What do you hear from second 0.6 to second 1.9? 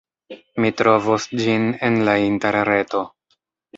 Mi trovos ĝin